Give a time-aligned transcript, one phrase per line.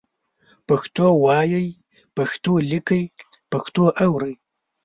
[0.67, 1.67] پښتو وایئ،
[2.15, 3.03] پښتو لیکئ،
[3.51, 4.33] پښتو اورئ